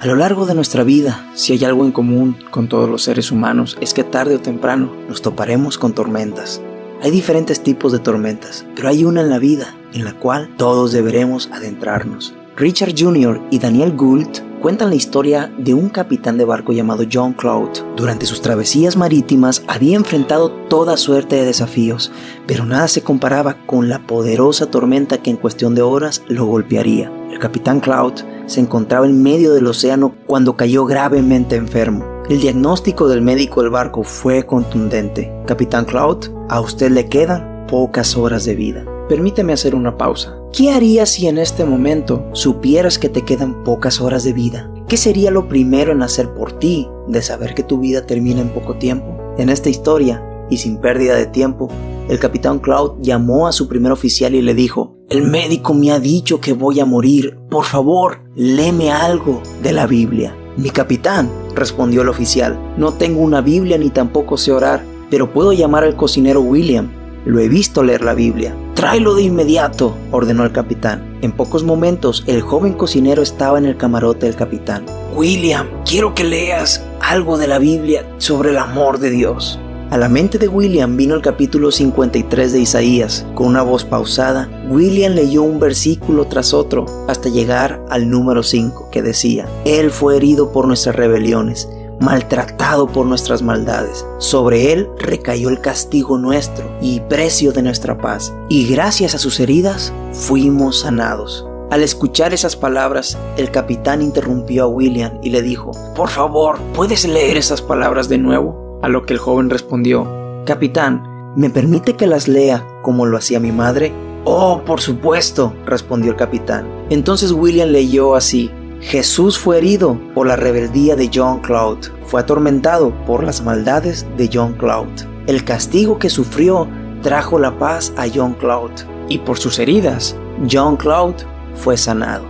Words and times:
A 0.00 0.06
lo 0.06 0.14
largo 0.14 0.46
de 0.46 0.54
nuestra 0.54 0.84
vida, 0.84 1.28
si 1.34 1.52
hay 1.52 1.64
algo 1.64 1.84
en 1.84 1.90
común 1.90 2.36
con 2.52 2.68
todos 2.68 2.88
los 2.88 3.02
seres 3.02 3.32
humanos, 3.32 3.76
es 3.80 3.94
que 3.94 4.04
tarde 4.04 4.36
o 4.36 4.40
temprano 4.40 4.94
nos 5.08 5.22
toparemos 5.22 5.76
con 5.76 5.92
tormentas. 5.92 6.62
Hay 7.02 7.10
diferentes 7.10 7.64
tipos 7.64 7.90
de 7.90 7.98
tormentas, 7.98 8.64
pero 8.76 8.90
hay 8.90 9.02
una 9.02 9.22
en 9.22 9.28
la 9.28 9.40
vida 9.40 9.74
en 9.92 10.04
la 10.04 10.12
cual 10.12 10.54
todos 10.56 10.92
deberemos 10.92 11.50
adentrarnos. 11.52 12.32
Richard 12.58 12.94
Jr. 12.98 13.40
y 13.52 13.60
Daniel 13.60 13.94
Gould 13.96 14.40
cuentan 14.60 14.90
la 14.90 14.96
historia 14.96 15.52
de 15.58 15.74
un 15.74 15.88
capitán 15.88 16.38
de 16.38 16.44
barco 16.44 16.72
llamado 16.72 17.04
John 17.10 17.32
Cloud. 17.32 17.68
Durante 17.96 18.26
sus 18.26 18.42
travesías 18.42 18.96
marítimas 18.96 19.62
había 19.68 19.94
enfrentado 19.94 20.50
toda 20.50 20.96
suerte 20.96 21.36
de 21.36 21.44
desafíos, 21.44 22.10
pero 22.48 22.66
nada 22.66 22.88
se 22.88 23.02
comparaba 23.02 23.64
con 23.64 23.88
la 23.88 24.00
poderosa 24.00 24.72
tormenta 24.72 25.18
que 25.18 25.30
en 25.30 25.36
cuestión 25.36 25.76
de 25.76 25.82
horas 25.82 26.24
lo 26.26 26.46
golpearía. 26.46 27.12
El 27.30 27.38
capitán 27.38 27.78
Cloud 27.78 28.14
se 28.46 28.58
encontraba 28.58 29.06
en 29.06 29.22
medio 29.22 29.54
del 29.54 29.68
océano 29.68 30.16
cuando 30.26 30.56
cayó 30.56 30.84
gravemente 30.84 31.54
enfermo. 31.54 32.04
El 32.28 32.40
diagnóstico 32.40 33.06
del 33.06 33.22
médico 33.22 33.62
del 33.62 33.70
barco 33.70 34.02
fue 34.02 34.44
contundente. 34.44 35.32
Capitán 35.46 35.84
Cloud, 35.84 36.28
a 36.48 36.60
usted 36.60 36.90
le 36.90 37.08
quedan 37.08 37.68
pocas 37.68 38.16
horas 38.16 38.44
de 38.44 38.56
vida. 38.56 38.97
Permíteme 39.08 39.54
hacer 39.54 39.74
una 39.74 39.96
pausa. 39.96 40.36
¿Qué 40.52 40.70
harías 40.70 41.08
si 41.08 41.28
en 41.28 41.38
este 41.38 41.64
momento 41.64 42.28
supieras 42.32 42.98
que 42.98 43.08
te 43.08 43.22
quedan 43.22 43.64
pocas 43.64 44.02
horas 44.02 44.22
de 44.22 44.34
vida? 44.34 44.70
¿Qué 44.86 44.98
sería 44.98 45.30
lo 45.30 45.48
primero 45.48 45.92
en 45.92 46.02
hacer 46.02 46.34
por 46.34 46.58
ti 46.58 46.86
de 47.06 47.22
saber 47.22 47.54
que 47.54 47.62
tu 47.62 47.78
vida 47.78 48.06
termina 48.06 48.42
en 48.42 48.50
poco 48.50 48.76
tiempo? 48.76 49.16
En 49.38 49.48
esta 49.48 49.70
historia, 49.70 50.22
y 50.50 50.58
sin 50.58 50.76
pérdida 50.76 51.16
de 51.16 51.26
tiempo, 51.26 51.68
el 52.08 52.18
capitán 52.18 52.58
Cloud 52.58 52.98
llamó 53.00 53.46
a 53.46 53.52
su 53.52 53.66
primer 53.66 53.92
oficial 53.92 54.34
y 54.34 54.42
le 54.42 54.54
dijo, 54.54 54.96
el 55.08 55.22
médico 55.22 55.72
me 55.72 55.90
ha 55.90 56.00
dicho 56.00 56.40
que 56.40 56.52
voy 56.52 56.80
a 56.80 56.84
morir, 56.84 57.38
por 57.48 57.64
favor, 57.64 58.20
léeme 58.34 58.90
algo 58.90 59.42
de 59.62 59.72
la 59.72 59.86
Biblia. 59.86 60.36
Mi 60.58 60.68
capitán, 60.68 61.30
respondió 61.54 62.02
el 62.02 62.08
oficial, 62.10 62.58
no 62.76 62.92
tengo 62.92 63.20
una 63.20 63.40
Biblia 63.40 63.78
ni 63.78 63.88
tampoco 63.88 64.36
sé 64.36 64.52
orar, 64.52 64.84
pero 65.10 65.32
puedo 65.32 65.54
llamar 65.54 65.84
al 65.84 65.96
cocinero 65.96 66.42
William. 66.42 66.90
Lo 67.24 67.40
he 67.40 67.48
visto 67.48 67.82
leer 67.82 68.02
la 68.02 68.14
Biblia. 68.14 68.54
Tráelo 68.78 69.16
de 69.16 69.22
inmediato, 69.22 69.96
ordenó 70.12 70.44
el 70.44 70.52
capitán. 70.52 71.18
En 71.20 71.32
pocos 71.32 71.64
momentos, 71.64 72.22
el 72.28 72.42
joven 72.42 72.74
cocinero 72.74 73.22
estaba 73.22 73.58
en 73.58 73.66
el 73.66 73.76
camarote 73.76 74.26
del 74.26 74.36
capitán. 74.36 74.86
William, 75.16 75.66
quiero 75.84 76.14
que 76.14 76.22
leas 76.22 76.84
algo 77.00 77.38
de 77.38 77.48
la 77.48 77.58
Biblia 77.58 78.08
sobre 78.18 78.50
el 78.50 78.56
amor 78.56 79.00
de 79.00 79.10
Dios. 79.10 79.58
A 79.90 79.98
la 79.98 80.08
mente 80.08 80.38
de 80.38 80.46
William 80.46 80.96
vino 80.96 81.16
el 81.16 81.22
capítulo 81.22 81.72
53 81.72 82.52
de 82.52 82.60
Isaías. 82.60 83.26
Con 83.34 83.48
una 83.48 83.62
voz 83.62 83.84
pausada, 83.84 84.48
William 84.68 85.14
leyó 85.14 85.42
un 85.42 85.58
versículo 85.58 86.26
tras 86.26 86.54
otro 86.54 86.86
hasta 87.08 87.30
llegar 87.30 87.84
al 87.90 88.08
número 88.08 88.44
5 88.44 88.90
que 88.92 89.02
decía, 89.02 89.48
Él 89.64 89.90
fue 89.90 90.18
herido 90.18 90.52
por 90.52 90.68
nuestras 90.68 90.94
rebeliones, 90.94 91.68
maltratado 92.00 92.86
por 92.86 93.06
nuestras 93.06 93.42
maldades. 93.42 94.06
Sobre 94.18 94.72
Él 94.72 94.88
recayó 94.98 95.48
el 95.48 95.60
castigo 95.60 96.18
nuestro 96.18 96.70
y 96.80 97.00
precio 97.00 97.52
de 97.52 97.62
nuestra 97.62 97.98
paz, 97.98 98.32
y 98.48 98.68
gracias 98.68 99.14
a 99.14 99.18
sus 99.18 99.40
heridas 99.40 99.92
fuimos 100.12 100.80
sanados. 100.80 101.46
Al 101.70 101.82
escuchar 101.82 102.32
esas 102.32 102.56
palabras, 102.56 103.18
el 103.36 103.50
capitán 103.50 104.00
interrumpió 104.00 104.64
a 104.64 104.68
William 104.68 105.18
y 105.22 105.30
le 105.30 105.42
dijo, 105.42 105.72
Por 105.94 106.08
favor, 106.08 106.58
¿puedes 106.74 107.06
leer 107.06 107.36
esas 107.36 107.60
palabras 107.60 108.08
de 108.08 108.16
nuevo? 108.16 108.78
A 108.82 108.88
lo 108.88 109.04
que 109.04 109.12
el 109.12 109.18
joven 109.18 109.50
respondió, 109.50 110.08
Capitán, 110.46 111.34
¿me 111.36 111.50
permite 111.50 111.94
que 111.94 112.06
las 112.06 112.26
lea 112.26 112.66
como 112.82 113.04
lo 113.04 113.18
hacía 113.18 113.38
mi 113.38 113.52
madre? 113.52 113.92
Oh, 114.24 114.62
por 114.64 114.80
supuesto, 114.80 115.54
respondió 115.66 116.10
el 116.12 116.16
capitán. 116.16 116.66
Entonces 116.90 117.32
William 117.32 117.68
leyó 117.68 118.14
así, 118.14 118.50
Jesús 118.80 119.38
fue 119.38 119.58
herido 119.58 120.00
por 120.14 120.26
la 120.26 120.36
rebeldía 120.36 120.94
de 120.94 121.10
John 121.12 121.40
Cloud, 121.40 121.78
fue 122.04 122.20
atormentado 122.20 122.92
por 123.06 123.24
las 123.24 123.42
maldades 123.42 124.06
de 124.16 124.30
John 124.32 124.52
Cloud. 124.52 124.88
El 125.26 125.44
castigo 125.44 125.98
que 125.98 126.08
sufrió 126.08 126.68
trajo 127.02 127.38
la 127.38 127.58
paz 127.58 127.92
a 127.96 128.06
John 128.12 128.34
Cloud, 128.34 128.70
y 129.08 129.18
por 129.18 129.38
sus 129.38 129.58
heridas, 129.58 130.16
John 130.50 130.76
Cloud 130.76 131.14
fue 131.54 131.76
sanado. 131.76 132.24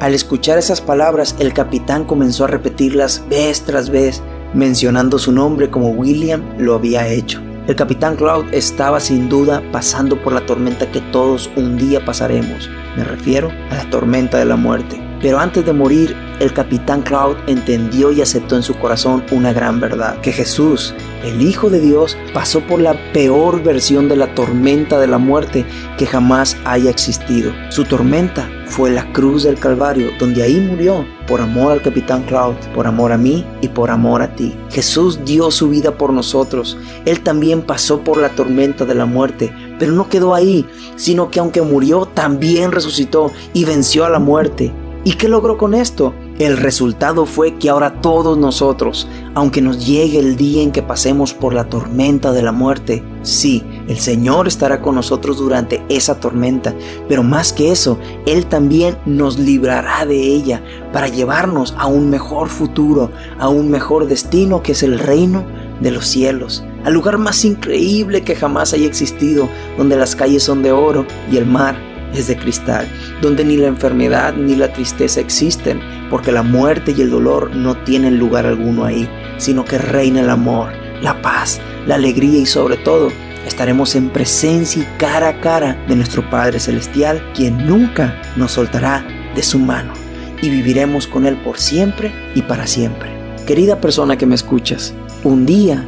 Al 0.00 0.14
escuchar 0.14 0.58
esas 0.58 0.80
palabras, 0.80 1.36
el 1.38 1.54
capitán 1.54 2.04
comenzó 2.04 2.44
a 2.44 2.48
repetirlas 2.48 3.24
vez 3.30 3.62
tras 3.62 3.88
vez 3.88 4.22
mencionando 4.52 5.18
su 5.18 5.32
nombre 5.32 5.70
como 5.70 5.88
William 5.90 6.42
lo 6.58 6.74
había 6.74 7.08
hecho. 7.08 7.40
El 7.66 7.76
capitán 7.76 8.16
Cloud 8.16 8.44
estaba 8.52 9.00
sin 9.00 9.28
duda 9.28 9.62
pasando 9.72 10.22
por 10.22 10.32
la 10.32 10.44
tormenta 10.44 10.90
que 10.90 11.00
todos 11.00 11.50
un 11.56 11.78
día 11.78 12.04
pasaremos. 12.04 12.68
Me 12.96 13.04
refiero 13.04 13.50
a 13.70 13.76
la 13.76 13.90
tormenta 13.90 14.38
de 14.38 14.44
la 14.44 14.56
muerte. 14.56 15.00
Pero 15.24 15.38
antes 15.38 15.64
de 15.64 15.72
morir, 15.72 16.14
el 16.38 16.52
capitán 16.52 17.00
Cloud 17.00 17.36
entendió 17.46 18.12
y 18.12 18.20
aceptó 18.20 18.56
en 18.56 18.62
su 18.62 18.74
corazón 18.74 19.24
una 19.30 19.54
gran 19.54 19.80
verdad, 19.80 20.20
que 20.20 20.32
Jesús, 20.32 20.92
el 21.24 21.40
Hijo 21.40 21.70
de 21.70 21.80
Dios, 21.80 22.18
pasó 22.34 22.60
por 22.60 22.78
la 22.78 22.92
peor 23.14 23.62
versión 23.62 24.10
de 24.10 24.16
la 24.16 24.34
tormenta 24.34 25.00
de 25.00 25.06
la 25.06 25.16
muerte 25.16 25.64
que 25.96 26.04
jamás 26.04 26.58
haya 26.66 26.90
existido. 26.90 27.52
Su 27.70 27.84
tormenta 27.84 28.50
fue 28.66 28.90
la 28.90 29.10
cruz 29.14 29.44
del 29.44 29.58
Calvario, 29.58 30.10
donde 30.18 30.42
ahí 30.42 30.60
murió 30.60 31.06
por 31.26 31.40
amor 31.40 31.72
al 31.72 31.80
capitán 31.80 32.24
Cloud, 32.24 32.56
por 32.74 32.86
amor 32.86 33.10
a 33.10 33.16
mí 33.16 33.46
y 33.62 33.68
por 33.68 33.90
amor 33.90 34.20
a 34.20 34.36
ti. 34.36 34.54
Jesús 34.70 35.24
dio 35.24 35.50
su 35.50 35.70
vida 35.70 35.96
por 35.96 36.12
nosotros. 36.12 36.76
Él 37.06 37.20
también 37.20 37.62
pasó 37.62 38.00
por 38.00 38.18
la 38.18 38.28
tormenta 38.28 38.84
de 38.84 38.94
la 38.94 39.06
muerte, 39.06 39.54
pero 39.78 39.92
no 39.92 40.10
quedó 40.10 40.34
ahí, 40.34 40.66
sino 40.96 41.30
que 41.30 41.40
aunque 41.40 41.62
murió, 41.62 42.04
también 42.04 42.72
resucitó 42.72 43.32
y 43.54 43.64
venció 43.64 44.04
a 44.04 44.10
la 44.10 44.18
muerte. 44.18 44.70
¿Y 45.06 45.12
qué 45.12 45.28
logró 45.28 45.58
con 45.58 45.74
esto? 45.74 46.14
El 46.38 46.56
resultado 46.56 47.26
fue 47.26 47.58
que 47.58 47.68
ahora 47.68 48.00
todos 48.00 48.38
nosotros, 48.38 49.06
aunque 49.34 49.60
nos 49.60 49.84
llegue 49.84 50.18
el 50.18 50.36
día 50.36 50.62
en 50.62 50.72
que 50.72 50.82
pasemos 50.82 51.34
por 51.34 51.52
la 51.52 51.68
tormenta 51.68 52.32
de 52.32 52.40
la 52.40 52.52
muerte, 52.52 53.04
sí, 53.20 53.62
el 53.86 53.98
Señor 53.98 54.48
estará 54.48 54.80
con 54.80 54.94
nosotros 54.94 55.36
durante 55.36 55.84
esa 55.90 56.18
tormenta, 56.20 56.74
pero 57.06 57.22
más 57.22 57.52
que 57.52 57.70
eso, 57.70 57.98
Él 58.24 58.46
también 58.46 58.96
nos 59.04 59.38
librará 59.38 60.06
de 60.06 60.16
ella 60.16 60.62
para 60.90 61.08
llevarnos 61.08 61.74
a 61.76 61.86
un 61.86 62.08
mejor 62.08 62.48
futuro, 62.48 63.10
a 63.38 63.50
un 63.50 63.70
mejor 63.70 64.06
destino 64.06 64.62
que 64.62 64.72
es 64.72 64.82
el 64.82 64.98
reino 64.98 65.44
de 65.82 65.90
los 65.90 66.06
cielos, 66.06 66.64
al 66.82 66.94
lugar 66.94 67.18
más 67.18 67.44
increíble 67.44 68.22
que 68.22 68.36
jamás 68.36 68.72
haya 68.72 68.86
existido, 68.86 69.50
donde 69.76 69.98
las 69.98 70.16
calles 70.16 70.44
son 70.44 70.62
de 70.62 70.72
oro 70.72 71.04
y 71.30 71.36
el 71.36 71.44
mar 71.44 71.93
es 72.14 72.28
de 72.28 72.36
cristal, 72.36 72.88
donde 73.20 73.44
ni 73.44 73.56
la 73.56 73.66
enfermedad 73.66 74.34
ni 74.34 74.54
la 74.54 74.72
tristeza 74.72 75.20
existen, 75.20 75.80
porque 76.10 76.32
la 76.32 76.42
muerte 76.42 76.94
y 76.96 77.00
el 77.00 77.10
dolor 77.10 77.54
no 77.54 77.76
tienen 77.78 78.18
lugar 78.18 78.46
alguno 78.46 78.84
ahí, 78.84 79.08
sino 79.38 79.64
que 79.64 79.78
reina 79.78 80.20
el 80.20 80.30
amor, 80.30 80.72
la 81.02 81.20
paz, 81.22 81.60
la 81.86 81.96
alegría 81.96 82.40
y 82.40 82.46
sobre 82.46 82.76
todo 82.76 83.10
estaremos 83.46 83.94
en 83.94 84.10
presencia 84.10 84.82
y 84.82 84.98
cara 84.98 85.28
a 85.28 85.40
cara 85.40 85.76
de 85.88 85.96
nuestro 85.96 86.28
Padre 86.30 86.60
Celestial, 86.60 87.22
quien 87.34 87.66
nunca 87.66 88.20
nos 88.36 88.52
soltará 88.52 89.06
de 89.34 89.42
su 89.42 89.58
mano 89.58 89.92
y 90.40 90.50
viviremos 90.50 91.06
con 91.06 91.26
Él 91.26 91.36
por 91.42 91.58
siempre 91.58 92.12
y 92.34 92.42
para 92.42 92.66
siempre. 92.66 93.10
Querida 93.46 93.80
persona 93.80 94.16
que 94.16 94.26
me 94.26 94.34
escuchas, 94.34 94.94
un 95.22 95.46
día 95.46 95.84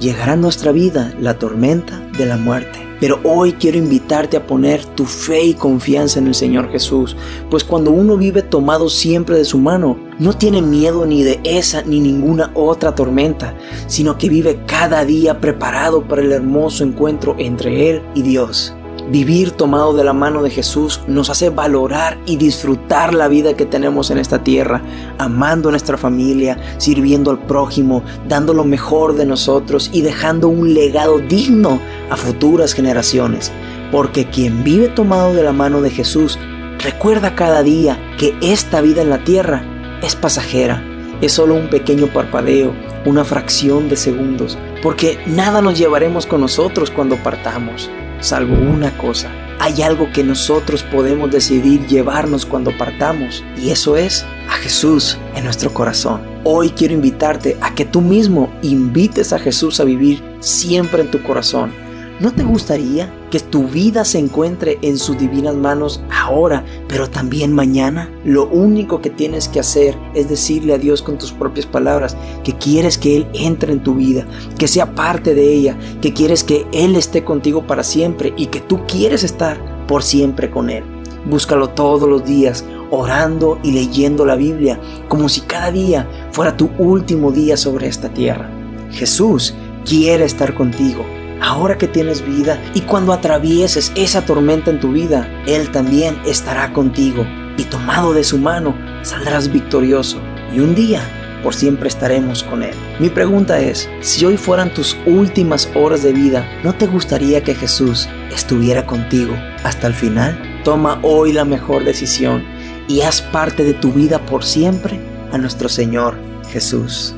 llegará 0.00 0.32
a 0.32 0.36
nuestra 0.36 0.72
vida 0.72 1.12
la 1.20 1.38
tormenta 1.38 2.00
de 2.18 2.26
la 2.26 2.36
muerte 2.36 2.85
pero 3.00 3.20
hoy 3.24 3.52
quiero 3.52 3.78
invitarte 3.78 4.36
a 4.36 4.46
poner 4.46 4.84
tu 4.84 5.04
fe 5.04 5.42
y 5.44 5.54
confianza 5.54 6.18
en 6.18 6.26
el 6.26 6.34
Señor 6.34 6.70
Jesús, 6.70 7.16
pues 7.50 7.64
cuando 7.64 7.90
uno 7.90 8.16
vive 8.16 8.42
tomado 8.42 8.88
siempre 8.88 9.36
de 9.36 9.44
su 9.44 9.58
mano, 9.58 9.98
no 10.18 10.32
tiene 10.32 10.62
miedo 10.62 11.04
ni 11.06 11.22
de 11.22 11.40
esa 11.44 11.82
ni 11.82 12.00
ninguna 12.00 12.50
otra 12.54 12.94
tormenta, 12.94 13.54
sino 13.86 14.16
que 14.16 14.28
vive 14.28 14.60
cada 14.66 15.04
día 15.04 15.40
preparado 15.40 16.06
para 16.06 16.22
el 16.22 16.32
hermoso 16.32 16.84
encuentro 16.84 17.36
entre 17.38 17.90
Él 17.90 18.02
y 18.14 18.22
Dios. 18.22 18.74
Vivir 19.08 19.52
tomado 19.52 19.94
de 19.94 20.02
la 20.02 20.12
mano 20.12 20.42
de 20.42 20.50
Jesús 20.50 21.00
nos 21.06 21.30
hace 21.30 21.48
valorar 21.48 22.18
y 22.26 22.36
disfrutar 22.36 23.14
la 23.14 23.28
vida 23.28 23.54
que 23.54 23.64
tenemos 23.64 24.10
en 24.10 24.18
esta 24.18 24.42
tierra, 24.42 24.82
amando 25.18 25.70
nuestra 25.70 25.96
familia, 25.96 26.58
sirviendo 26.78 27.30
al 27.30 27.38
prójimo, 27.38 28.02
dando 28.26 28.52
lo 28.52 28.64
mejor 28.64 29.14
de 29.14 29.24
nosotros 29.24 29.90
y 29.92 30.00
dejando 30.02 30.48
un 30.48 30.74
legado 30.74 31.20
digno 31.20 31.78
a 32.10 32.16
futuras 32.16 32.72
generaciones. 32.72 33.52
Porque 33.92 34.28
quien 34.28 34.64
vive 34.64 34.88
tomado 34.88 35.34
de 35.34 35.44
la 35.44 35.52
mano 35.52 35.82
de 35.82 35.90
Jesús 35.90 36.36
recuerda 36.80 37.36
cada 37.36 37.62
día 37.62 38.00
que 38.18 38.34
esta 38.42 38.80
vida 38.80 39.02
en 39.02 39.10
la 39.10 39.22
tierra 39.22 39.62
es 40.02 40.16
pasajera, 40.16 40.82
es 41.20 41.32
solo 41.32 41.54
un 41.54 41.70
pequeño 41.70 42.08
parpadeo, 42.08 42.74
una 43.04 43.24
fracción 43.24 43.88
de 43.88 43.96
segundos, 43.96 44.58
porque 44.82 45.20
nada 45.26 45.62
nos 45.62 45.78
llevaremos 45.78 46.26
con 46.26 46.40
nosotros 46.40 46.90
cuando 46.90 47.16
partamos 47.22 47.88
salvo 48.20 48.54
una 48.54 48.96
cosa. 48.96 49.30
Hay 49.58 49.82
algo 49.82 50.12
que 50.12 50.22
nosotros 50.22 50.82
podemos 50.82 51.30
decidir 51.30 51.86
llevarnos 51.86 52.44
cuando 52.44 52.76
partamos 52.76 53.42
y 53.56 53.70
eso 53.70 53.96
es 53.96 54.24
a 54.48 54.52
Jesús 54.52 55.18
en 55.34 55.44
nuestro 55.44 55.72
corazón. 55.72 56.20
Hoy 56.44 56.70
quiero 56.70 56.94
invitarte 56.94 57.56
a 57.60 57.74
que 57.74 57.84
tú 57.84 58.00
mismo 58.00 58.52
invites 58.62 59.32
a 59.32 59.38
Jesús 59.38 59.80
a 59.80 59.84
vivir 59.84 60.22
siempre 60.40 61.02
en 61.02 61.10
tu 61.10 61.22
corazón. 61.22 61.72
¿No 62.18 62.32
te 62.32 62.44
gustaría 62.44 63.12
que 63.30 63.40
tu 63.40 63.68
vida 63.68 64.02
se 64.06 64.18
encuentre 64.18 64.78
en 64.80 64.96
sus 64.96 65.18
divinas 65.18 65.54
manos 65.54 66.00
ahora, 66.10 66.64
pero 66.88 67.10
también 67.10 67.52
mañana? 67.52 68.10
Lo 68.24 68.46
único 68.46 69.02
que 69.02 69.10
tienes 69.10 69.48
que 69.48 69.60
hacer 69.60 69.94
es 70.14 70.26
decirle 70.30 70.72
a 70.72 70.78
Dios 70.78 71.02
con 71.02 71.18
tus 71.18 71.32
propias 71.32 71.66
palabras 71.66 72.16
que 72.42 72.54
quieres 72.54 72.96
que 72.96 73.16
Él 73.16 73.26
entre 73.34 73.70
en 73.70 73.82
tu 73.82 73.96
vida, 73.96 74.26
que 74.56 74.66
sea 74.66 74.94
parte 74.94 75.34
de 75.34 75.52
ella, 75.52 75.76
que 76.00 76.14
quieres 76.14 76.42
que 76.42 76.64
Él 76.72 76.96
esté 76.96 77.22
contigo 77.22 77.66
para 77.66 77.84
siempre 77.84 78.32
y 78.34 78.46
que 78.46 78.60
tú 78.60 78.80
quieres 78.86 79.22
estar 79.22 79.86
por 79.86 80.02
siempre 80.02 80.50
con 80.50 80.70
Él. 80.70 80.84
Búscalo 81.26 81.68
todos 81.68 82.08
los 82.08 82.24
días, 82.24 82.64
orando 82.90 83.58
y 83.62 83.72
leyendo 83.72 84.24
la 84.24 84.36
Biblia, 84.36 84.80
como 85.08 85.28
si 85.28 85.42
cada 85.42 85.70
día 85.70 86.08
fuera 86.30 86.56
tu 86.56 86.70
último 86.78 87.30
día 87.30 87.58
sobre 87.58 87.88
esta 87.88 88.08
tierra. 88.08 88.50
Jesús 88.90 89.54
quiere 89.84 90.24
estar 90.24 90.54
contigo 90.54 91.04
ahora 91.40 91.78
que 91.78 91.88
tienes 91.88 92.24
vida 92.24 92.60
y 92.74 92.82
cuando 92.82 93.12
atravieses 93.12 93.92
esa 93.94 94.24
tormenta 94.24 94.70
en 94.70 94.80
tu 94.80 94.92
vida, 94.92 95.28
Él 95.46 95.70
también 95.70 96.18
estará 96.26 96.72
contigo 96.72 97.26
y 97.56 97.64
tomado 97.64 98.12
de 98.12 98.24
su 98.24 98.38
mano 98.38 98.76
saldrás 99.02 99.52
victorioso 99.52 100.18
y 100.54 100.60
un 100.60 100.74
día 100.74 101.02
por 101.42 101.54
siempre 101.54 101.88
estaremos 101.88 102.42
con 102.42 102.62
Él. 102.62 102.74
Mi 102.98 103.08
pregunta 103.08 103.60
es, 103.60 103.88
si 104.00 104.24
hoy 104.24 104.36
fueran 104.36 104.74
tus 104.74 104.96
últimas 105.06 105.70
horas 105.74 106.02
de 106.02 106.12
vida, 106.12 106.48
¿no 106.64 106.74
te 106.74 106.86
gustaría 106.86 107.42
que 107.42 107.54
Jesús 107.54 108.08
estuviera 108.34 108.86
contigo 108.86 109.34
hasta 109.62 109.86
el 109.86 109.94
final? 109.94 110.60
Toma 110.64 110.98
hoy 111.02 111.32
la 111.32 111.44
mejor 111.44 111.84
decisión 111.84 112.44
y 112.88 113.02
haz 113.02 113.22
parte 113.22 113.64
de 113.64 113.74
tu 113.74 113.92
vida 113.92 114.18
por 114.26 114.44
siempre 114.44 115.00
a 115.32 115.38
nuestro 115.38 115.68
Señor 115.68 116.18
Jesús. 116.50 117.14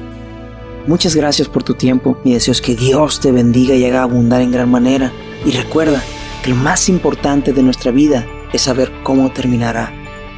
Muchas 0.89 1.15
gracias 1.15 1.49
por 1.49 1.63
tu 1.63 1.75
tiempo. 1.75 2.19
Mi 2.25 2.33
deseo 2.33 2.53
es 2.53 2.63
que 2.63 2.75
Dios 2.75 3.21
te 3.21 3.31
bendiga 3.31 3.75
y 3.75 3.85
haga 3.85 4.03
abundar 4.03 4.41
en 4.41 4.51
gran 4.51 4.71
manera. 4.71 5.13
Y 5.45 5.51
recuerda 5.51 6.03
que 6.43 6.49
lo 6.49 6.57
más 6.57 6.89
importante 6.89 7.53
de 7.53 7.63
nuestra 7.63 7.91
vida 7.91 8.27
es 8.55 8.63
saber 8.63 8.91
cómo 9.03 9.31
terminará. 9.31 9.93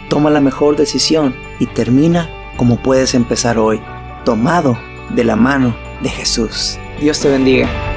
Toma 0.08 0.28
la 0.28 0.40
mejor 0.40 0.74
decisión 0.74 1.36
y 1.60 1.66
termina 1.66 2.28
como 2.56 2.82
puedes 2.82 3.14
empezar 3.14 3.58
hoy, 3.58 3.80
tomado 4.24 4.76
de 5.14 5.22
la 5.22 5.36
mano 5.36 5.76
de 6.02 6.08
Jesús. 6.08 6.78
Dios 7.00 7.20
te 7.20 7.28
bendiga. 7.28 7.89